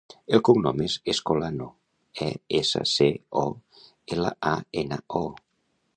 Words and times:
El 0.35 0.39
cognom 0.47 0.79
és 0.85 0.95
Escolano: 1.13 1.67
e, 2.27 2.31
essa, 2.61 2.83
ce, 2.93 3.11
o, 3.45 3.47
ela, 4.17 4.33
a, 4.53 4.55
ena, 4.85 5.03
o. 5.25 5.27